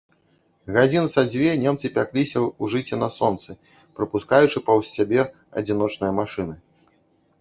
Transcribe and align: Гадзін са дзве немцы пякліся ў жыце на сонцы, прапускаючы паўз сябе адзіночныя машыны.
Гадзін 0.75 1.03
са 1.15 1.21
дзве 1.33 1.51
немцы 1.63 1.91
пякліся 1.97 2.39
ў 2.61 2.63
жыце 2.75 2.95
на 3.03 3.09
сонцы, 3.17 3.51
прапускаючы 3.99 4.57
паўз 4.71 4.85
сябе 4.99 5.21
адзіночныя 5.63 6.11
машыны. 6.23 6.55